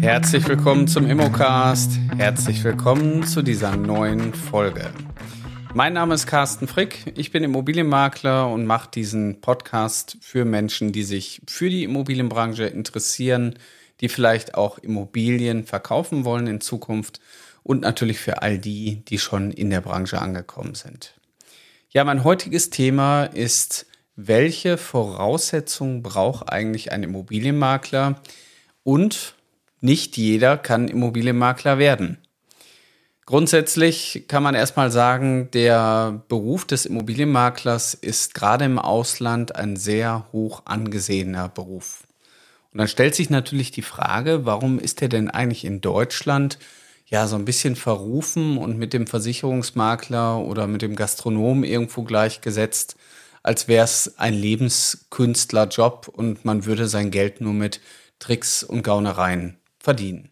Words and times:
Herzlich 0.00 0.46
willkommen 0.48 0.88
zum 0.88 1.06
Immocast. 1.06 1.98
Herzlich 2.16 2.62
willkommen 2.64 3.24
zu 3.26 3.42
dieser 3.42 3.76
neuen 3.76 4.34
Folge. 4.34 4.90
Mein 5.74 5.94
Name 5.94 6.14
ist 6.14 6.26
Carsten 6.26 6.68
Frick. 6.68 7.12
Ich 7.16 7.30
bin 7.32 7.44
Immobilienmakler 7.44 8.50
und 8.50 8.66
mache 8.66 8.90
diesen 8.90 9.40
Podcast 9.40 10.18
für 10.20 10.44
Menschen, 10.44 10.92
die 10.92 11.02
sich 11.02 11.40
für 11.48 11.70
die 11.70 11.84
Immobilienbranche 11.84 12.64
interessieren, 12.64 13.54
die 14.00 14.10
vielleicht 14.10 14.54
auch 14.54 14.78
Immobilien 14.78 15.64
verkaufen 15.64 16.26
wollen 16.26 16.46
in 16.46 16.60
Zukunft 16.60 17.20
und 17.62 17.80
natürlich 17.80 18.18
für 18.18 18.42
all 18.42 18.58
die, 18.58 19.02
die 19.06 19.18
schon 19.18 19.50
in 19.50 19.70
der 19.70 19.80
Branche 19.80 20.20
angekommen 20.20 20.74
sind. 20.74 21.14
Ja, 21.90 22.04
mein 22.04 22.24
heutiges 22.24 22.70
Thema 22.70 23.24
ist, 23.24 23.86
welche 24.16 24.76
Voraussetzungen 24.76 26.02
braucht 26.02 26.48
eigentlich 26.48 26.92
ein 26.92 27.02
Immobilienmakler 27.02 28.20
und 28.84 29.34
nicht 29.80 30.16
jeder 30.16 30.56
kann 30.56 30.88
Immobilienmakler 30.88 31.78
werden. 31.78 32.18
Grundsätzlich 33.24 34.24
kann 34.28 34.42
man 34.42 34.54
erstmal 34.54 34.90
sagen, 34.90 35.48
der 35.52 36.22
Beruf 36.28 36.64
des 36.64 36.86
Immobilienmaklers 36.86 37.94
ist 37.94 38.34
gerade 38.34 38.64
im 38.64 38.78
Ausland 38.78 39.54
ein 39.54 39.76
sehr 39.76 40.26
hoch 40.32 40.62
angesehener 40.64 41.48
Beruf. 41.48 42.02
Und 42.72 42.78
dann 42.78 42.88
stellt 42.88 43.14
sich 43.14 43.30
natürlich 43.30 43.70
die 43.70 43.82
Frage, 43.82 44.44
warum 44.44 44.78
ist 44.78 45.02
er 45.02 45.08
denn 45.08 45.30
eigentlich 45.30 45.64
in 45.64 45.80
Deutschland 45.80 46.58
ja 47.06 47.26
so 47.26 47.36
ein 47.36 47.44
bisschen 47.44 47.76
verrufen 47.76 48.58
und 48.58 48.78
mit 48.78 48.92
dem 48.92 49.06
Versicherungsmakler 49.06 50.38
oder 50.38 50.66
mit 50.66 50.82
dem 50.82 50.96
Gastronomen 50.96 51.62
irgendwo 51.62 52.02
gleichgesetzt, 52.02 52.96
als 53.42 53.68
wäre 53.68 53.84
es 53.84 54.18
ein 54.18 54.34
Lebenskünstlerjob 54.34 56.08
und 56.08 56.44
man 56.44 56.64
würde 56.64 56.86
sein 56.86 57.10
Geld 57.10 57.40
nur 57.40 57.52
mit 57.52 57.80
Tricks 58.18 58.62
und 58.62 58.82
Gaunereien 58.82 59.58
verdienen. 59.78 60.30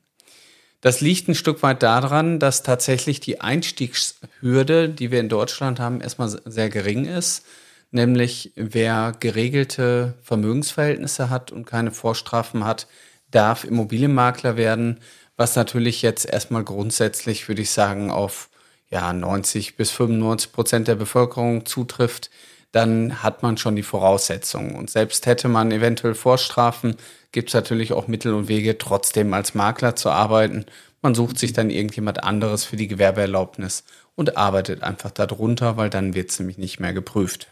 Das 0.80 1.00
liegt 1.00 1.28
ein 1.28 1.34
Stück 1.34 1.62
weit 1.62 1.82
daran, 1.82 2.38
dass 2.38 2.62
tatsächlich 2.62 3.20
die 3.20 3.40
Einstiegshürde, 3.40 4.88
die 4.88 5.10
wir 5.10 5.20
in 5.20 5.28
Deutschland 5.28 5.78
haben, 5.78 6.00
erstmal 6.00 6.28
sehr 6.28 6.70
gering 6.70 7.04
ist. 7.04 7.44
Nämlich 7.90 8.52
wer 8.54 9.12
geregelte 9.18 10.14
Vermögensverhältnisse 10.22 11.28
hat 11.28 11.52
und 11.52 11.66
keine 11.66 11.90
Vorstrafen 11.90 12.64
hat, 12.64 12.86
darf 13.30 13.64
Immobilienmakler 13.64 14.56
werden, 14.56 15.00
was 15.36 15.56
natürlich 15.56 16.02
jetzt 16.02 16.24
erstmal 16.24 16.64
grundsätzlich, 16.64 17.48
würde 17.48 17.62
ich 17.62 17.70
sagen, 17.70 18.10
auf 18.10 18.48
ja, 18.90 19.12
90 19.12 19.76
bis 19.76 19.90
95 19.90 20.52
Prozent 20.52 20.88
der 20.88 20.96
Bevölkerung 20.96 21.66
zutrifft, 21.66 22.30
dann 22.72 23.22
hat 23.22 23.42
man 23.42 23.56
schon 23.56 23.76
die 23.76 23.82
Voraussetzungen. 23.82 24.76
Und 24.76 24.90
selbst 24.90 25.26
hätte 25.26 25.48
man 25.48 25.72
eventuell 25.72 26.14
Vorstrafen, 26.14 26.96
gibt 27.32 27.48
es 27.48 27.54
natürlich 27.54 27.92
auch 27.92 28.08
Mittel 28.08 28.34
und 28.34 28.48
Wege, 28.48 28.78
trotzdem 28.78 29.32
als 29.34 29.54
Makler 29.54 29.96
zu 29.96 30.10
arbeiten. 30.10 30.66
Man 31.02 31.14
sucht 31.14 31.38
sich 31.38 31.52
dann 31.52 31.70
irgendjemand 31.70 32.22
anderes 32.22 32.64
für 32.64 32.76
die 32.76 32.88
Gewerbeerlaubnis 32.88 33.84
und 34.14 34.36
arbeitet 34.36 34.82
einfach 34.82 35.10
darunter, 35.10 35.76
weil 35.76 35.90
dann 35.90 36.14
wird 36.14 36.30
es 36.30 36.38
nämlich 36.38 36.58
nicht 36.58 36.78
mehr 36.78 36.92
geprüft. 36.92 37.48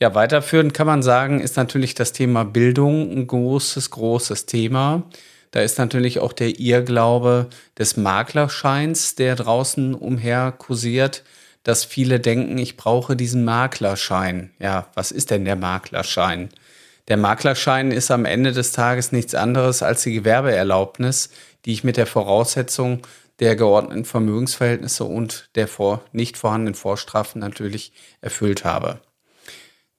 Ja, 0.00 0.14
weiterführend 0.14 0.74
kann 0.74 0.86
man 0.86 1.02
sagen, 1.02 1.40
ist 1.40 1.56
natürlich 1.56 1.94
das 1.94 2.12
Thema 2.12 2.44
Bildung 2.44 3.10
ein 3.10 3.26
großes, 3.26 3.90
großes 3.90 4.46
Thema. 4.46 5.02
Da 5.50 5.60
ist 5.60 5.78
natürlich 5.78 6.20
auch 6.20 6.32
der 6.32 6.60
Irrglaube 6.60 7.48
des 7.76 7.96
Maklerscheins, 7.96 9.16
der 9.16 9.34
draußen 9.34 9.94
umher 9.94 10.52
kursiert, 10.56 11.24
dass 11.62 11.84
viele 11.84 12.20
denken, 12.20 12.58
ich 12.58 12.76
brauche 12.76 13.16
diesen 13.16 13.44
Maklerschein. 13.44 14.50
Ja, 14.58 14.88
was 14.94 15.10
ist 15.10 15.30
denn 15.30 15.44
der 15.44 15.56
Maklerschein? 15.56 16.48
Der 17.08 17.16
Maklerschein 17.16 17.90
ist 17.90 18.10
am 18.10 18.24
Ende 18.24 18.52
des 18.52 18.72
Tages 18.72 19.12
nichts 19.12 19.34
anderes 19.34 19.82
als 19.82 20.02
die 20.02 20.12
Gewerbeerlaubnis, 20.12 21.30
die 21.64 21.72
ich 21.72 21.84
mit 21.84 21.96
der 21.96 22.06
Voraussetzung 22.06 23.02
der 23.40 23.56
geordneten 23.56 24.04
Vermögensverhältnisse 24.04 25.04
und 25.04 25.48
der 25.54 25.68
vor, 25.68 26.02
nicht 26.12 26.36
vorhandenen 26.36 26.74
Vorstrafen 26.74 27.40
natürlich 27.40 27.92
erfüllt 28.20 28.64
habe. 28.64 29.00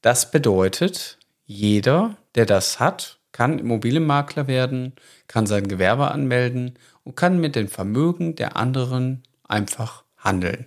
Das 0.01 0.31
bedeutet, 0.31 1.17
jeder, 1.45 2.17
der 2.35 2.45
das 2.45 2.79
hat, 2.79 3.19
kann 3.31 3.59
Immobilienmakler 3.59 4.47
werden, 4.47 4.93
kann 5.27 5.47
sein 5.47 5.67
Gewerbe 5.67 6.11
anmelden 6.11 6.77
und 7.03 7.15
kann 7.15 7.39
mit 7.39 7.55
dem 7.55 7.69
Vermögen 7.69 8.35
der 8.35 8.55
anderen 8.57 9.23
einfach 9.47 10.03
handeln. 10.17 10.65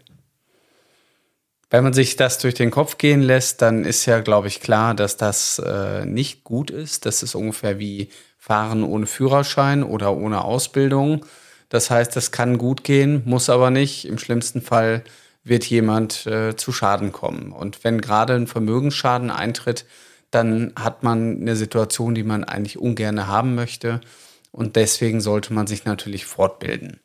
Wenn 1.73 1.85
man 1.85 1.95
sich 1.95 2.17
das 2.17 2.37
durch 2.37 2.53
den 2.53 2.71
Kopf 2.71 2.99
gehen 2.99 3.23
lässt, 3.23 3.63
dann 3.63 3.87
ist 3.87 4.05
ja, 4.05 4.21
glaube 4.21 4.47
ich, 4.47 4.61
klar, 4.61 4.93
dass 4.93 5.17
das 5.17 5.59
äh, 5.59 6.05
nicht 6.05 6.45
gut 6.45 6.71
ist. 6.71 7.07
Das 7.07 7.23
ist 7.23 7.35
ungefähr 7.35 7.79
wie 7.79 8.11
Fahren 8.37 8.85
ohne 8.85 9.07
Führerschein 9.07 9.83
oder 9.83 10.15
ohne 10.15 10.45
Ausbildung. 10.45 11.25
Das 11.71 11.91
heißt, 11.91 12.15
das 12.15 12.31
kann 12.31 12.59
gut 12.59 12.85
gehen, 12.85 13.23
muss 13.25 13.49
aber 13.49 13.71
nicht. 13.71 14.07
Im 14.07 14.19
schlimmsten 14.19 14.61
Fall 14.61 15.03
wird 15.45 15.65
jemand 15.65 16.27
äh, 16.27 16.57
zu 16.57 16.73
Schaden 16.73 17.11
kommen. 17.11 17.53
Und 17.53 17.85
wenn 17.85 18.03
gerade 18.03 18.35
ein 18.35 18.49
Vermögensschaden 18.49 19.31
eintritt, 19.31 19.87
dann 20.31 20.75
hat 20.79 21.03
man 21.03 21.41
eine 21.41 21.57
Situation, 21.57 22.15
die 22.15 22.23
man 22.23 22.45
eigentlich 22.45 22.77
ungern 22.77 23.29
haben 23.29 23.55
möchte. 23.55 24.03
Und 24.51 24.77
deswegen 24.77 25.23
sollte 25.23 25.55
man 25.55 25.67
sich 25.67 25.87
natürlich 25.87 26.27
fortbilden. 26.27 27.01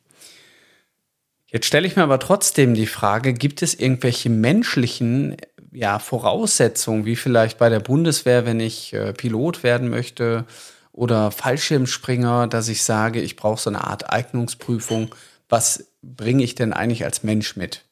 Jetzt 1.50 1.66
stelle 1.66 1.86
ich 1.86 1.96
mir 1.96 2.02
aber 2.02 2.18
trotzdem 2.18 2.74
die 2.74 2.86
Frage, 2.86 3.32
gibt 3.32 3.62
es 3.62 3.74
irgendwelche 3.74 4.28
menschlichen 4.28 5.36
ja, 5.72 5.98
Voraussetzungen, 5.98 7.06
wie 7.06 7.16
vielleicht 7.16 7.58
bei 7.58 7.70
der 7.70 7.80
Bundeswehr, 7.80 8.44
wenn 8.44 8.60
ich 8.60 8.92
äh, 8.92 9.14
Pilot 9.14 9.62
werden 9.62 9.88
möchte 9.88 10.44
oder 10.92 11.30
Fallschirmspringer, 11.30 12.48
dass 12.48 12.68
ich 12.68 12.82
sage, 12.82 13.20
ich 13.20 13.36
brauche 13.36 13.60
so 13.60 13.70
eine 13.70 13.84
Art 13.84 14.12
Eignungsprüfung. 14.12 15.14
Was 15.48 15.92
bringe 16.02 16.44
ich 16.44 16.54
denn 16.54 16.74
eigentlich 16.74 17.04
als 17.04 17.22
Mensch 17.22 17.56
mit? 17.56 17.84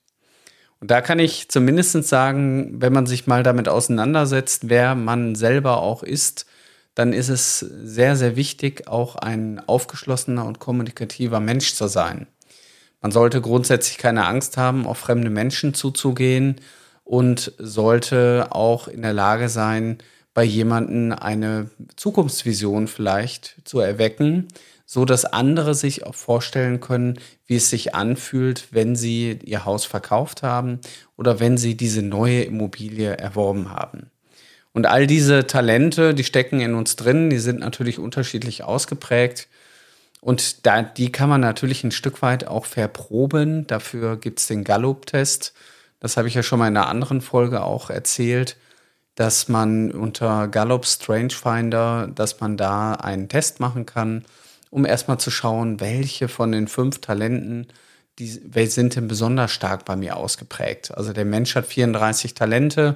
Und 0.81 0.91
da 0.91 1.01
kann 1.01 1.19
ich 1.19 1.49
zumindest 1.49 2.05
sagen, 2.05 2.83
wenn 2.83 2.93
man 2.93 3.07
sich 3.07 3.27
mal 3.27 3.43
damit 3.43 3.69
auseinandersetzt, 3.69 4.69
wer 4.69 4.95
man 4.95 5.35
selber 5.35 5.81
auch 5.81 6.03
ist, 6.03 6.45
dann 6.95 7.15
ist 7.15 7.31
es 7.31 7.61
sehr, 7.61 8.17
sehr 8.17 8.37
wichtig, 8.37 8.87
auch 8.87 9.17
ein 9.17 9.63
aufgeschlossener 9.67 10.45
und 10.45 10.59
kommunikativer 10.59 11.41
Mensch 11.41 11.75
zu 11.75 11.89
sein. 11.89 12.27
Man 13.07 13.13
sollte 13.13 13.41
grundsätzlich 13.41 13.99
keine 13.99 14.27
Angst 14.27 14.57
haben, 14.57 14.85
auf 14.85 14.99
fremde 14.99 15.31
Menschen 15.31 15.75
zuzugehen 15.75 16.57
und 17.05 17.53
sollte 17.57 18.49
auch 18.51 18.89
in 18.89 19.03
der 19.03 19.13
Lage 19.13 19.49
sein, 19.49 19.99
bei 20.35 20.43
jemanden 20.43 21.13
eine 21.13 21.71
Zukunftsvision 21.95 22.89
vielleicht 22.89 23.59
zu 23.63 23.79
erwecken, 23.79 24.49
so 24.87 25.05
dass 25.05 25.25
andere 25.25 25.77
sich 25.77 26.05
auch 26.05 26.17
vorstellen 26.17 26.81
können, 26.81 27.21
wie 27.47 27.55
es 27.55 27.71
sich 27.71 27.95
anfühlt, 27.95 28.67
wenn 28.73 28.97
sie 28.97 29.39
ihr 29.45 29.65
Haus 29.65 29.85
verkauft 29.85 30.43
haben 30.43 30.81
oder 31.17 31.39
wenn 31.39 31.59
sie 31.59 31.77
diese 31.77 32.03
neue 32.03 32.43
Immobilie 32.43 33.17
erworben 33.17 33.71
haben. 33.71 34.11
Und 34.73 34.87
all 34.87 35.07
diese 35.07 35.47
Talente, 35.47 36.13
die 36.13 36.25
stecken 36.25 36.59
in 36.59 36.75
uns 36.75 36.97
drin, 36.97 37.31
die 37.31 37.39
sind 37.39 37.61
natürlich 37.61 38.01
unterschiedlich 38.01 38.65
ausgeprägt. 38.65 39.47
Und 40.27 40.67
da, 40.67 40.83
die 40.83 41.13
kann 41.13 41.29
man 41.29 41.41
natürlich 41.41 41.85
ein 41.85 41.93
Stück 41.93 42.21
weit 42.21 42.49
auch 42.49 42.65
verproben. 42.65 43.65
Dafür 43.69 44.17
gibt 44.17 44.41
es 44.41 44.49
den 44.49 44.65
Gallup-Test. 44.65 45.55
Das 46.01 46.17
habe 46.17 46.27
ich 46.27 46.35
ja 46.35 46.43
schon 46.43 46.59
mal 46.59 46.67
in 46.67 46.77
einer 46.77 46.89
anderen 46.89 47.21
Folge 47.21 47.63
auch 47.63 47.91
erzählt, 47.91 48.57
dass 49.15 49.47
man 49.47 49.93
unter 49.93 50.49
Gallup 50.49 50.85
Strange 50.85 51.31
Finder, 51.31 52.09
dass 52.13 52.41
man 52.41 52.57
da 52.57 52.95
einen 52.95 53.29
Test 53.29 53.61
machen 53.61 53.87
kann, 53.87 54.25
um 54.71 54.85
erstmal 54.85 55.21
zu 55.21 55.31
schauen, 55.31 55.79
welche 55.79 56.27
von 56.27 56.51
den 56.51 56.67
fünf 56.67 57.01
Talenten, 57.01 57.69
die 58.19 58.27
sind 58.67 58.97
denn 58.97 59.07
besonders 59.07 59.53
stark 59.53 59.85
bei 59.85 59.95
mir 59.95 60.17
ausgeprägt. 60.17 60.93
Also 60.93 61.13
der 61.13 61.25
Mensch 61.25 61.55
hat 61.55 61.67
34 61.67 62.35
Talente 62.35 62.95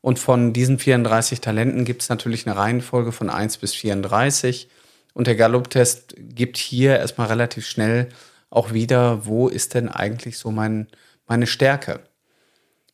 und 0.00 0.18
von 0.18 0.54
diesen 0.54 0.78
34 0.78 1.42
Talenten 1.42 1.84
gibt 1.84 2.00
es 2.00 2.08
natürlich 2.08 2.46
eine 2.46 2.56
Reihenfolge 2.56 3.12
von 3.12 3.28
1 3.28 3.58
bis 3.58 3.74
34. 3.74 4.70
Und 5.14 5.26
der 5.26 5.36
Gallup-Test 5.36 6.14
gibt 6.16 6.56
hier 6.56 6.98
erstmal 6.98 7.28
relativ 7.28 7.66
schnell 7.66 8.08
auch 8.50 8.72
wieder, 8.72 9.26
wo 9.26 9.48
ist 9.48 9.74
denn 9.74 9.88
eigentlich 9.88 10.38
so 10.38 10.50
mein, 10.50 10.88
meine 11.26 11.46
Stärke. 11.46 12.00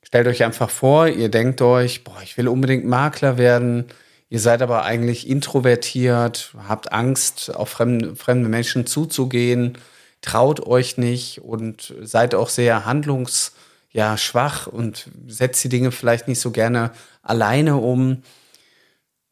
Stellt 0.02 0.26
euch 0.28 0.44
einfach 0.44 0.70
vor, 0.70 1.08
ihr 1.08 1.30
denkt 1.30 1.60
euch, 1.62 2.04
boah, 2.04 2.20
ich 2.22 2.36
will 2.38 2.46
unbedingt 2.48 2.84
Makler 2.84 3.38
werden. 3.38 3.86
Ihr 4.28 4.40
seid 4.40 4.62
aber 4.62 4.84
eigentlich 4.84 5.28
introvertiert, 5.28 6.54
habt 6.68 6.92
Angst, 6.92 7.54
auf 7.54 7.70
fremde, 7.70 8.16
fremde 8.16 8.48
Menschen 8.48 8.86
zuzugehen, 8.86 9.78
traut 10.20 10.60
euch 10.60 10.98
nicht 10.98 11.42
und 11.42 11.94
seid 12.02 12.34
auch 12.34 12.48
sehr 12.48 12.84
handlungsschwach 12.84 14.66
ja, 14.66 14.72
und 14.72 15.08
setzt 15.26 15.62
die 15.64 15.68
Dinge 15.68 15.92
vielleicht 15.92 16.28
nicht 16.28 16.40
so 16.40 16.50
gerne 16.50 16.90
alleine 17.22 17.76
um 17.76 18.22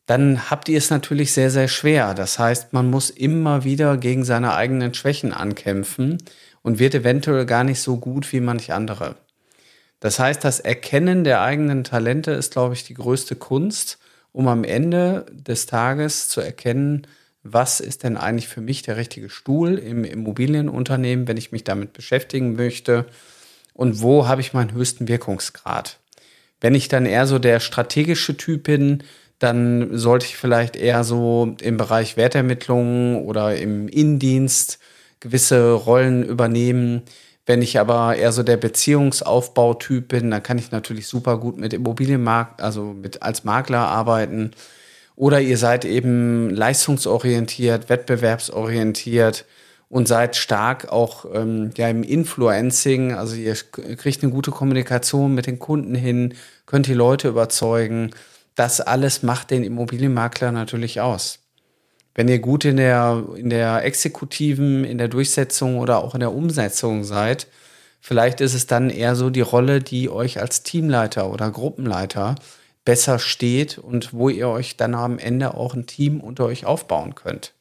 dann 0.06 0.50
habt 0.50 0.68
ihr 0.68 0.78
es 0.78 0.90
natürlich 0.90 1.32
sehr, 1.32 1.50
sehr 1.50 1.68
schwer. 1.68 2.14
Das 2.14 2.38
heißt, 2.38 2.72
man 2.72 2.90
muss 2.90 3.10
immer 3.10 3.64
wieder 3.64 3.96
gegen 3.96 4.24
seine 4.24 4.54
eigenen 4.54 4.92
Schwächen 4.94 5.32
ankämpfen 5.32 6.18
und 6.62 6.78
wird 6.78 6.94
eventuell 6.94 7.46
gar 7.46 7.64
nicht 7.64 7.80
so 7.80 7.96
gut 7.96 8.30
wie 8.32 8.40
manch 8.40 8.72
andere. 8.72 9.16
Das 10.00 10.18
heißt, 10.18 10.44
das 10.44 10.60
Erkennen 10.60 11.24
der 11.24 11.40
eigenen 11.40 11.84
Talente 11.84 12.32
ist, 12.32 12.52
glaube 12.52 12.74
ich, 12.74 12.84
die 12.84 12.94
größte 12.94 13.36
Kunst 13.36 13.98
um 14.34 14.48
am 14.48 14.64
Ende 14.64 15.24
des 15.30 15.66
Tages 15.66 16.28
zu 16.28 16.40
erkennen, 16.40 17.06
was 17.44 17.78
ist 17.78 18.02
denn 18.02 18.16
eigentlich 18.16 18.48
für 18.48 18.60
mich 18.60 18.82
der 18.82 18.96
richtige 18.96 19.30
Stuhl 19.30 19.78
im 19.78 20.02
Immobilienunternehmen, 20.02 21.28
wenn 21.28 21.36
ich 21.36 21.52
mich 21.52 21.62
damit 21.62 21.92
beschäftigen 21.92 22.56
möchte 22.56 23.06
und 23.74 24.02
wo 24.02 24.26
habe 24.26 24.40
ich 24.40 24.52
meinen 24.52 24.72
höchsten 24.72 25.06
Wirkungsgrad. 25.06 26.00
Wenn 26.60 26.74
ich 26.74 26.88
dann 26.88 27.06
eher 27.06 27.28
so 27.28 27.38
der 27.38 27.60
strategische 27.60 28.36
Typ 28.36 28.64
bin, 28.64 29.04
dann 29.44 29.96
sollte 29.96 30.26
ich 30.26 30.36
vielleicht 30.36 30.74
eher 30.74 31.04
so 31.04 31.54
im 31.60 31.76
Bereich 31.76 32.16
Wertermittlung 32.16 33.24
oder 33.26 33.56
im 33.56 33.88
Innendienst 33.88 34.78
gewisse 35.20 35.72
Rollen 35.72 36.24
übernehmen. 36.24 37.02
Wenn 37.46 37.60
ich 37.60 37.78
aber 37.78 38.16
eher 38.16 38.32
so 38.32 38.42
der 38.42 38.56
Beziehungsaufbautyp 38.56 40.08
bin, 40.08 40.30
dann 40.30 40.42
kann 40.42 40.58
ich 40.58 40.70
natürlich 40.70 41.06
super 41.06 41.38
gut 41.38 41.58
mit 41.58 41.74
Immobilienmarkt, 41.74 42.62
also 42.62 42.94
mit 42.94 43.22
als 43.22 43.44
Makler 43.44 43.86
arbeiten. 43.86 44.52
Oder 45.14 45.40
ihr 45.40 45.58
seid 45.58 45.84
eben 45.84 46.50
leistungsorientiert, 46.50 47.90
wettbewerbsorientiert 47.90 49.44
und 49.90 50.08
seid 50.08 50.36
stark 50.36 50.90
auch 50.90 51.26
ähm, 51.34 51.70
ja, 51.76 51.88
im 51.88 52.02
Influencing. 52.02 53.12
Also 53.12 53.36
ihr 53.36 53.54
kriegt 53.54 54.22
eine 54.22 54.32
gute 54.32 54.50
Kommunikation 54.50 55.34
mit 55.34 55.46
den 55.46 55.58
Kunden 55.58 55.94
hin, 55.94 56.34
könnt 56.64 56.86
die 56.86 56.94
Leute 56.94 57.28
überzeugen. 57.28 58.10
Das 58.54 58.80
alles 58.80 59.22
macht 59.22 59.50
den 59.50 59.64
Immobilienmakler 59.64 60.52
natürlich 60.52 61.00
aus. 61.00 61.40
Wenn 62.14 62.28
ihr 62.28 62.38
gut 62.38 62.64
in 62.64 62.76
der, 62.76 63.24
in 63.34 63.50
der 63.50 63.84
Exekutiven, 63.84 64.84
in 64.84 64.98
der 64.98 65.08
Durchsetzung 65.08 65.78
oder 65.78 66.02
auch 66.02 66.14
in 66.14 66.20
der 66.20 66.32
Umsetzung 66.32 67.02
seid, 67.02 67.48
vielleicht 68.00 68.40
ist 68.40 68.54
es 68.54 68.66
dann 68.66 68.90
eher 68.90 69.16
so 69.16 69.30
die 69.30 69.40
Rolle, 69.40 69.80
die 69.80 70.08
euch 70.08 70.40
als 70.40 70.62
Teamleiter 70.62 71.30
oder 71.30 71.50
Gruppenleiter 71.50 72.36
besser 72.84 73.18
steht 73.18 73.78
und 73.78 74.12
wo 74.12 74.28
ihr 74.28 74.48
euch 74.48 74.76
dann 74.76 74.94
am 74.94 75.18
Ende 75.18 75.54
auch 75.54 75.74
ein 75.74 75.86
Team 75.86 76.20
unter 76.20 76.44
euch 76.44 76.66
aufbauen 76.66 77.14
könnt. 77.16 77.52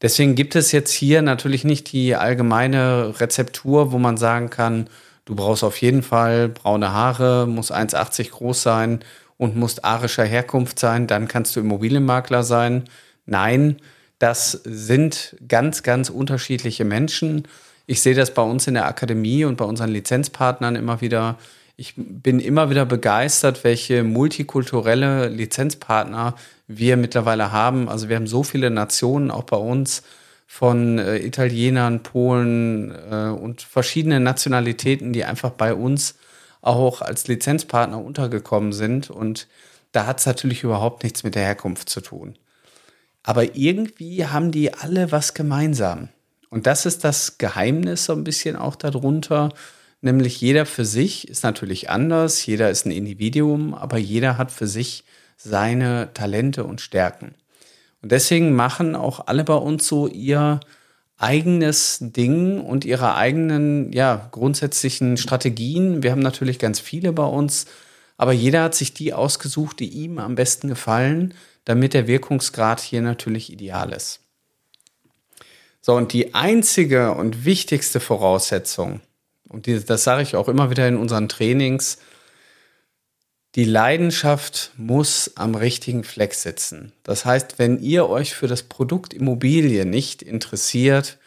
Deswegen 0.00 0.34
gibt 0.34 0.56
es 0.56 0.72
jetzt 0.72 0.90
hier 0.90 1.22
natürlich 1.22 1.62
nicht 1.62 1.92
die 1.92 2.16
allgemeine 2.16 3.20
Rezeptur, 3.20 3.92
wo 3.92 3.98
man 3.98 4.16
sagen 4.16 4.50
kann, 4.50 4.88
du 5.26 5.36
brauchst 5.36 5.62
auf 5.62 5.80
jeden 5.80 6.02
Fall 6.02 6.48
braune 6.48 6.92
Haare, 6.92 7.46
muss 7.46 7.70
1,80 7.70 8.30
groß 8.30 8.62
sein 8.62 9.04
und 9.36 9.56
musst 9.56 9.84
arischer 9.84 10.24
Herkunft 10.24 10.78
sein, 10.78 11.06
dann 11.06 11.28
kannst 11.28 11.56
du 11.56 11.60
Immobilienmakler 11.60 12.42
sein. 12.42 12.84
Nein, 13.26 13.76
das 14.18 14.52
sind 14.64 15.36
ganz, 15.48 15.82
ganz 15.82 16.08
unterschiedliche 16.08 16.84
Menschen. 16.84 17.48
Ich 17.86 18.00
sehe 18.00 18.14
das 18.14 18.34
bei 18.34 18.42
uns 18.42 18.66
in 18.66 18.74
der 18.74 18.86
Akademie 18.86 19.44
und 19.44 19.56
bei 19.56 19.64
unseren 19.64 19.90
Lizenzpartnern 19.90 20.76
immer 20.76 21.00
wieder. 21.00 21.38
Ich 21.76 21.94
bin 21.96 22.38
immer 22.38 22.70
wieder 22.70 22.86
begeistert, 22.86 23.64
welche 23.64 24.04
multikulturelle 24.04 25.28
Lizenzpartner 25.28 26.36
wir 26.68 26.96
mittlerweile 26.96 27.50
haben. 27.50 27.88
Also 27.88 28.08
wir 28.08 28.16
haben 28.16 28.26
so 28.26 28.42
viele 28.42 28.70
Nationen 28.70 29.30
auch 29.30 29.44
bei 29.44 29.56
uns 29.56 30.02
von 30.46 30.98
äh, 30.98 31.16
Italienern, 31.16 32.02
Polen 32.02 32.94
äh, 33.10 33.28
und 33.28 33.62
verschiedene 33.62 34.20
Nationalitäten, 34.20 35.12
die 35.12 35.24
einfach 35.24 35.50
bei 35.50 35.74
uns 35.74 36.14
auch 36.62 37.02
als 37.02 37.28
Lizenzpartner 37.28 38.02
untergekommen 38.02 38.72
sind. 38.72 39.10
Und 39.10 39.48
da 39.92 40.06
hat 40.06 40.20
es 40.20 40.26
natürlich 40.26 40.62
überhaupt 40.62 41.02
nichts 41.02 41.22
mit 41.22 41.34
der 41.34 41.42
Herkunft 41.42 41.90
zu 41.90 42.00
tun. 42.00 42.38
Aber 43.22 43.54
irgendwie 43.54 44.26
haben 44.26 44.50
die 44.50 44.72
alle 44.72 45.12
was 45.12 45.34
gemeinsam. 45.34 46.08
Und 46.48 46.66
das 46.66 46.86
ist 46.86 47.04
das 47.04 47.38
Geheimnis 47.38 48.06
so 48.06 48.12
ein 48.12 48.24
bisschen 48.24 48.56
auch 48.56 48.76
darunter. 48.76 49.50
Nämlich 50.00 50.40
jeder 50.40 50.66
für 50.66 50.84
sich 50.84 51.28
ist 51.28 51.44
natürlich 51.44 51.90
anders, 51.90 52.44
jeder 52.44 52.70
ist 52.70 52.86
ein 52.86 52.90
Individuum, 52.90 53.74
aber 53.74 53.98
jeder 53.98 54.38
hat 54.38 54.50
für 54.50 54.66
sich 54.66 55.04
seine 55.36 56.10
Talente 56.14 56.64
und 56.64 56.80
Stärken. 56.80 57.34
Und 58.02 58.10
deswegen 58.10 58.52
machen 58.52 58.96
auch 58.96 59.26
alle 59.28 59.44
bei 59.44 59.54
uns 59.54 59.86
so 59.86 60.08
ihr 60.08 60.60
eigenes 61.22 61.98
Ding 62.00 62.60
und 62.60 62.84
ihre 62.84 63.14
eigenen, 63.14 63.92
ja, 63.92 64.28
grundsätzlichen 64.32 65.16
Strategien. 65.16 66.02
Wir 66.02 66.10
haben 66.10 66.20
natürlich 66.20 66.58
ganz 66.58 66.80
viele 66.80 67.12
bei 67.12 67.24
uns, 67.24 67.66
aber 68.16 68.32
jeder 68.32 68.64
hat 68.64 68.74
sich 68.74 68.92
die 68.94 69.14
ausgesucht, 69.14 69.80
die 69.80 69.88
ihm 69.88 70.18
am 70.18 70.34
besten 70.34 70.68
gefallen 70.68 71.34
damit 71.64 71.94
der 71.94 72.06
Wirkungsgrad 72.06 72.80
hier 72.80 73.02
natürlich 73.02 73.52
ideal 73.52 73.92
ist. 73.92 74.20
So, 75.80 75.94
und 75.94 76.12
die 76.12 76.34
einzige 76.34 77.12
und 77.12 77.44
wichtigste 77.44 78.00
Voraussetzung, 78.00 79.00
und 79.48 79.66
das 79.66 80.04
sage 80.04 80.22
ich 80.22 80.36
auch 80.36 80.48
immer 80.48 80.70
wieder 80.70 80.86
in 80.88 80.96
unseren 80.96 81.28
Trainings, 81.28 81.98
die 83.54 83.64
Leidenschaft 83.64 84.72
muss 84.76 85.32
am 85.36 85.54
richtigen 85.54 86.04
Fleck 86.04 86.34
sitzen. 86.34 86.92
Das 87.02 87.24
heißt, 87.24 87.58
wenn 87.58 87.80
ihr 87.80 88.08
euch 88.08 88.34
für 88.34 88.46
das 88.46 88.62
Produkt 88.62 89.12
Immobilie 89.12 89.84
nicht 89.84 90.22
interessiert, 90.22 91.18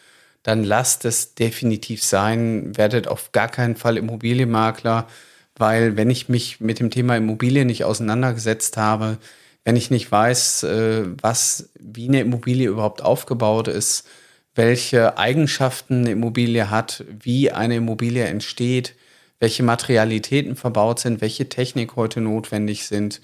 dann 0.41 0.63
lasst 0.63 1.05
es 1.05 1.35
definitiv 1.35 2.03
sein. 2.03 2.75
Werdet 2.77 3.07
auf 3.07 3.31
gar 3.31 3.47
keinen 3.47 3.75
Fall 3.75 3.97
Immobilienmakler, 3.97 5.07
weil 5.55 5.97
wenn 5.97 6.09
ich 6.09 6.27
mich 6.27 6.59
mit 6.59 6.79
dem 6.79 6.89
Thema 6.89 7.15
Immobilie 7.15 7.65
nicht 7.65 7.83
auseinandergesetzt 7.83 8.77
habe, 8.77 9.17
wenn 9.63 9.75
ich 9.75 9.91
nicht 9.91 10.11
weiß, 10.11 10.63
äh, 10.63 11.03
was, 11.21 11.69
wie 11.79 12.07
eine 12.07 12.21
Immobilie 12.21 12.69
überhaupt 12.69 13.01
aufgebaut 13.03 13.67
ist, 13.67 14.07
welche 14.55 15.17
Eigenschaften 15.17 16.01
eine 16.01 16.11
Immobilie 16.11 16.69
hat, 16.69 17.03
wie 17.07 17.51
eine 17.51 17.77
Immobilie 17.77 18.25
entsteht, 18.25 18.95
welche 19.39 19.63
Materialitäten 19.63 20.55
verbaut 20.55 20.99
sind, 20.99 21.21
welche 21.21 21.49
Technik 21.49 21.95
heute 21.95 22.21
notwendig 22.21 22.87
sind. 22.87 23.21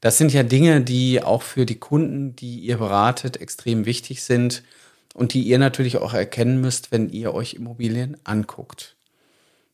Das 0.00 0.18
sind 0.18 0.32
ja 0.32 0.42
Dinge, 0.42 0.80
die 0.80 1.22
auch 1.22 1.42
für 1.42 1.66
die 1.66 1.78
Kunden, 1.78 2.34
die 2.34 2.58
ihr 2.60 2.78
beratet, 2.78 3.40
extrem 3.40 3.86
wichtig 3.86 4.24
sind 4.24 4.62
und 5.14 5.34
die 5.34 5.42
ihr 5.42 5.58
natürlich 5.58 5.98
auch 5.98 6.14
erkennen 6.14 6.60
müsst, 6.60 6.90
wenn 6.90 7.10
ihr 7.10 7.34
euch 7.34 7.54
Immobilien 7.54 8.16
anguckt. 8.24 8.96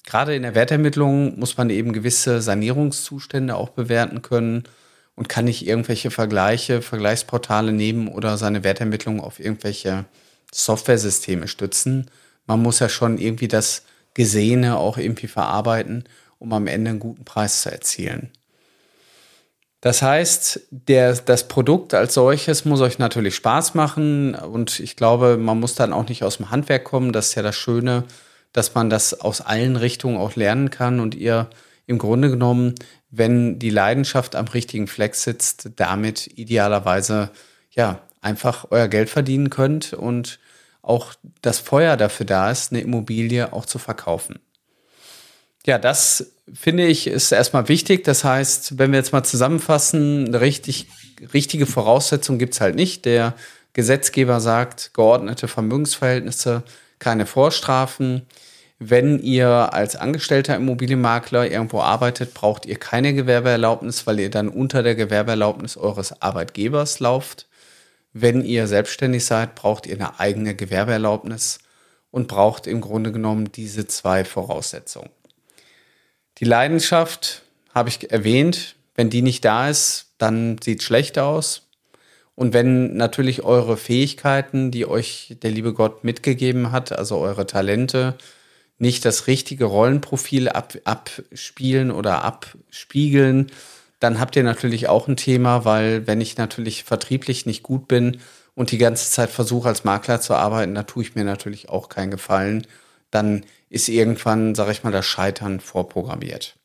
Gerade 0.05 0.35
in 0.35 0.43
der 0.43 0.55
Wertermittlung 0.55 1.39
muss 1.39 1.57
man 1.57 1.71
eben 1.71 1.93
gewisse 1.93 2.41
Sanierungszustände 2.41 3.55
auch 3.55 3.71
bewerten 3.71 4.23
können 4.23 4.65
und 5.17 5.29
kann 5.29 5.45
nicht 5.45 5.67
irgendwelche 5.67 6.11
Vergleiche, 6.11 6.81
Vergleichsportale 6.81 7.73
nehmen 7.73 8.09
oder 8.09 8.39
seine 8.39 8.65
Wertermittlung 8.65 9.21
auf 9.21 9.41
irgendwelche 9.41 10.05
Softwaresysteme 10.53 11.49
stützen. 11.49 12.11
Man 12.47 12.63
muss 12.63 12.79
ja 12.79 12.89
schon 12.89 13.19
irgendwie 13.19 13.49
das 13.49 13.85
Gesehene 14.19 14.77
auch 14.77 14.99
irgendwie 14.99 15.29
verarbeiten, 15.29 16.05
um 16.39 16.53
am 16.53 16.67
Ende 16.67 16.91
einen 16.91 16.99
guten 16.99 17.25
Preis 17.25 17.63
zu 17.63 17.71
erzielen. 17.71 18.31
Das 19.81 20.03
heißt, 20.03 20.61
der, 20.71 21.15
das 21.15 21.47
Produkt 21.47 21.95
als 21.95 22.15
solches 22.15 22.65
muss 22.65 22.81
euch 22.81 22.99
natürlich 22.99 23.37
Spaß 23.37 23.75
machen 23.75 24.35
und 24.35 24.81
ich 24.81 24.97
glaube, 24.97 25.37
man 25.39 25.61
muss 25.61 25.77
dann 25.77 25.93
auch 25.93 26.09
nicht 26.09 26.25
aus 26.25 26.39
dem 26.39 26.51
Handwerk 26.51 26.85
kommen. 26.85 27.13
Das 27.13 27.29
ist 27.29 27.35
ja 27.37 27.43
das 27.43 27.55
Schöne, 27.55 28.05
dass 28.53 28.75
man 28.75 28.91
das 28.91 29.21
aus 29.21 29.41
allen 29.41 29.77
Richtungen 29.77 30.19
auch 30.19 30.35
lernen 30.35 30.71
kann 30.71 31.01
und 31.01 31.15
ihr 31.15 31.49
im 31.87 31.99
Grunde 31.99 32.29
genommen 32.29 32.75
wenn 33.11 33.59
die 33.59 33.71
Leidenschaft 33.71 34.37
am 34.37 34.47
richtigen 34.47 34.87
Fleck 34.87 35.15
sitzt, 35.15 35.71
damit 35.77 36.27
idealerweise 36.39 37.31
ja 37.71 38.01
einfach 38.21 38.67
euer 38.71 38.89
Geld 38.89 39.09
verdienen 39.09 39.51
könnt 39.51 39.93
und 39.93 40.39
auch 40.89 41.15
das 41.43 41.59
Feuer 41.59 41.97
dafür 41.97 42.27
da 42.27 42.51
ist, 42.51 42.73
eine 42.73 42.81
Immobilie 42.81 43.53
auch 43.53 43.67
zu 43.67 43.79
verkaufen. 43.79 44.39
Ja, 45.67 45.79
das 45.79 46.33
finde 46.55 46.87
ich 46.87 47.07
ist 47.07 47.33
erstmal 47.33 47.69
wichtig. 47.69 48.05
Das 48.05 48.25
heißt, 48.25 48.79
wenn 48.79 48.93
wir 48.93 48.99
jetzt 48.99 49.13
mal 49.13 49.25
zusammenfassen, 49.25 50.27
eine 50.29 50.41
richtig, 50.41 50.87
richtige 51.35 51.67
Voraussetzung 51.67 52.39
gibt 52.39 52.55
es 52.55 52.61
halt 52.61 52.75
nicht. 52.75 53.05
Der 53.05 53.35
Gesetzgeber 53.75 54.41
sagt, 54.41 54.93
geordnete 54.95 55.47
Vermögensverhältnisse, 55.47 56.63
keine 56.99 57.27
Vorstrafen. 57.27 58.23
Wenn 58.79 59.19
ihr 59.19 59.75
als 59.75 59.97
angestellter 59.97 60.57
Immobilienmakler 60.57 61.51
irgendwo 61.51 61.81
arbeitet, 61.81 62.33
braucht 62.33 62.65
ihr 62.65 62.77
keine 62.77 63.13
Gewerbeerlaubnis, 63.13 64.07
weil 64.07 64.21
ihr 64.21 64.31
dann 64.31 64.49
unter 64.49 64.83
der 64.85 64.95
Gewerbeerlaubnis 64.95 65.77
eures 65.77 66.23
Arbeitgebers 66.23 67.01
lauft. 67.01 67.48
Wenn 68.21 68.45
ihr 68.45 68.67
selbstständig 68.67 69.25
seid, 69.25 69.55
braucht 69.55 69.87
ihr 69.87 69.95
eine 69.95 70.19
eigene 70.19 70.57
Gewerbeerlaubnis 70.57 71.61
und 72.11 72.27
braucht 72.27 72.67
im 72.67 72.81
Grunde 72.81 73.13
genommen 73.13 73.53
diese 73.53 73.87
zwei 73.87 74.25
Voraussetzungen. 74.25 75.11
Die 76.39 76.45
Leidenschaft 76.45 77.43
habe 77.73 77.91
ich 77.91 78.11
erwähnt. 78.11 78.75
Wenn 78.97 79.09
die 79.09 79.23
nicht 79.23 79.45
da 79.45 79.69
ist, 79.69 80.07
dann 80.19 80.59
sieht 80.61 80.81
es 80.81 80.87
schlecht 80.87 81.17
aus. 81.17 81.69
Und 82.35 82.53
wenn 82.55 82.97
natürlich 82.97 83.45
eure 83.45 83.77
Fähigkeiten, 83.77 84.73
die 84.73 84.87
euch 84.87 85.37
der 85.43 85.53
liebe 85.53 85.73
Gott 85.73 86.03
mitgegeben 86.03 86.73
hat, 86.73 86.91
also 86.91 87.19
eure 87.19 87.47
Talente, 87.47 88.19
nicht 88.79 89.05
das 89.05 89.29
richtige 89.29 89.67
Rollenprofil 89.67 90.49
ab, 90.49 90.77
abspielen 90.83 91.93
oder 91.93 92.25
abspiegeln, 92.25 93.53
dann 94.01 94.21
habt 94.21 94.37
ihr 94.37 94.45
natürlich 94.45 94.89
auch 94.89 95.09
ein 95.09 95.17
Thema, 95.17 95.65
weil 95.65 96.07
wenn 96.07 96.21
ich 96.21 96.37
natürlich 96.37 96.85
vertrieblich 96.85 97.47
nicht 97.47 97.63
gut 97.63 97.89
bin 97.89 98.21
und 98.55 98.71
die 98.71 98.79
ganze 98.79 99.11
Zeit 99.11 99.31
versuche 99.31 99.69
als 99.69 99.85
Makler 99.85 100.21
zu 100.21 100.35
arbeiten, 100.35 100.75
da 100.75 100.85
tue 100.85 101.03
ich 101.03 101.15
mir 101.15 101.25
natürlich 101.25 101.69
auch 101.69 101.89
keinen 101.89 102.11
Gefallen. 102.11 102.67
Dann 103.11 103.45
ist 103.71 103.89
irgendwann, 103.89 104.55
sage 104.55 104.73
ich 104.73 104.85
mal, 104.85 104.93
das 104.93 105.07
Scheitern 105.07 105.61
vorprogrammiert. 105.61 106.57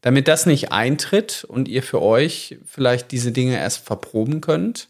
Damit 0.00 0.28
das 0.28 0.46
nicht 0.46 0.72
eintritt 0.72 1.44
und 1.48 1.68
ihr 1.68 1.82
für 1.82 2.00
euch 2.00 2.58
vielleicht 2.64 3.10
diese 3.10 3.32
Dinge 3.32 3.58
erst 3.58 3.84
verproben 3.84 4.40
könnt, 4.40 4.88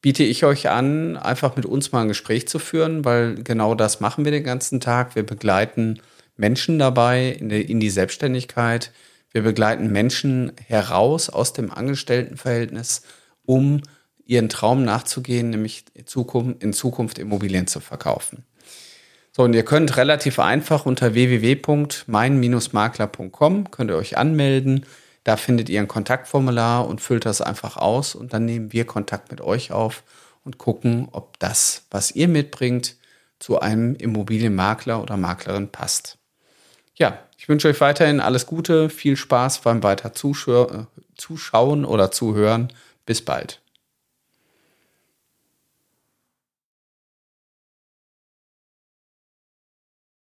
biete 0.00 0.22
ich 0.22 0.44
euch 0.44 0.68
an, 0.68 1.16
einfach 1.16 1.56
mit 1.56 1.66
uns 1.66 1.92
mal 1.92 2.02
ein 2.02 2.08
Gespräch 2.08 2.48
zu 2.48 2.58
führen, 2.58 3.04
weil 3.04 3.34
genau 3.42 3.74
das 3.74 4.00
machen 4.00 4.24
wir 4.24 4.32
den 4.32 4.44
ganzen 4.44 4.80
Tag. 4.80 5.16
Wir 5.16 5.24
begleiten 5.24 6.00
Menschen 6.36 6.78
dabei 6.78 7.30
in 7.30 7.80
die, 7.80 7.90
Selbstständigkeit. 7.90 8.92
Wir 9.32 9.42
begleiten 9.42 9.92
Menschen 9.92 10.52
heraus 10.66 11.28
aus 11.28 11.52
dem 11.52 11.70
Angestelltenverhältnis, 11.70 13.02
um 13.44 13.82
ihren 14.24 14.48
Traum 14.48 14.84
nachzugehen, 14.84 15.50
nämlich 15.50 15.84
in 15.94 16.06
Zukunft, 16.06 17.18
Immobilien 17.18 17.66
zu 17.66 17.80
verkaufen. 17.80 18.44
So, 19.32 19.42
und 19.44 19.52
ihr 19.54 19.64
könnt 19.64 19.96
relativ 19.96 20.38
einfach 20.38 20.86
unter 20.86 21.14
www.mein-makler.com 21.14 23.70
könnt 23.70 23.90
ihr 23.90 23.96
euch 23.96 24.18
anmelden. 24.18 24.84
Da 25.24 25.36
findet 25.36 25.68
ihr 25.68 25.80
ein 25.80 25.88
Kontaktformular 25.88 26.86
und 26.88 27.00
füllt 27.00 27.24
das 27.24 27.40
einfach 27.40 27.76
aus 27.76 28.14
und 28.14 28.32
dann 28.32 28.46
nehmen 28.46 28.72
wir 28.72 28.84
Kontakt 28.84 29.30
mit 29.30 29.40
euch 29.40 29.72
auf 29.72 30.02
und 30.44 30.58
gucken, 30.58 31.08
ob 31.12 31.38
das, 31.38 31.86
was 31.90 32.10
ihr 32.10 32.28
mitbringt, 32.28 32.96
zu 33.38 33.60
einem 33.60 33.94
Immobilienmakler 33.94 35.02
oder 35.02 35.16
Maklerin 35.16 35.68
passt. 35.68 36.18
Ja, 36.96 37.18
ich 37.38 37.48
wünsche 37.48 37.68
euch 37.68 37.80
weiterhin 37.80 38.20
alles 38.20 38.46
Gute, 38.46 38.90
viel 38.90 39.16
Spaß 39.16 39.60
beim 39.60 39.82
weiter 39.82 40.12
Zuschauen 40.12 41.84
oder 41.84 42.10
Zuhören. 42.10 42.72
Bis 43.06 43.24
bald. 43.24 43.60